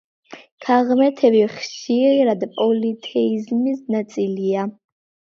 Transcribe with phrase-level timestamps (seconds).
[0.67, 4.65] ქალღმერთები ხშირად პოლითეიზმის ნაწილია.